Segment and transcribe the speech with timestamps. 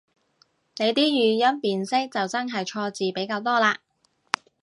[0.77, 1.09] 你啲語
[1.53, 3.77] 音辨識就真係錯字比較多嘞